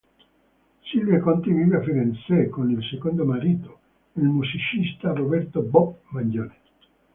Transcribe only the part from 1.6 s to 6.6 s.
a Firenze con il secondo marito, il musicista Roberto “Bob” Mangione.